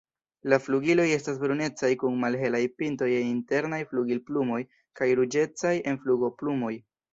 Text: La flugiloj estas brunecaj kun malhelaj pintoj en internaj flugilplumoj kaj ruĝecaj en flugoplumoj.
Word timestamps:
La 0.51 0.57
flugiloj 0.67 1.03
estas 1.17 1.37
brunecaj 1.43 1.91
kun 2.05 2.17
malhelaj 2.23 2.63
pintoj 2.81 3.11
en 3.19 3.29
internaj 3.35 3.81
flugilplumoj 3.93 4.61
kaj 5.03 5.13
ruĝecaj 5.23 5.77
en 5.95 6.03
flugoplumoj. 6.05 6.77